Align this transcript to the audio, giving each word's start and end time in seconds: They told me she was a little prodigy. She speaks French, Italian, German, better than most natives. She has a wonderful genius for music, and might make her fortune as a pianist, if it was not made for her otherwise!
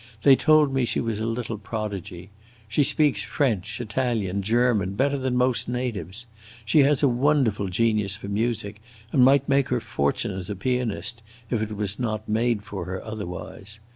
They 0.23 0.35
told 0.35 0.73
me 0.73 0.83
she 0.83 0.99
was 0.99 1.19
a 1.19 1.27
little 1.27 1.59
prodigy. 1.59 2.31
She 2.67 2.81
speaks 2.83 3.21
French, 3.23 3.79
Italian, 3.79 4.41
German, 4.41 4.93
better 4.95 5.15
than 5.15 5.37
most 5.37 5.69
natives. 5.69 6.25
She 6.65 6.79
has 6.79 7.03
a 7.03 7.07
wonderful 7.07 7.67
genius 7.67 8.15
for 8.15 8.27
music, 8.27 8.81
and 9.11 9.23
might 9.23 9.47
make 9.47 9.69
her 9.69 9.79
fortune 9.79 10.31
as 10.35 10.49
a 10.49 10.55
pianist, 10.55 11.21
if 11.51 11.61
it 11.61 11.75
was 11.77 11.99
not 11.99 12.27
made 12.27 12.63
for 12.63 12.85
her 12.85 12.99
otherwise! 13.05 13.79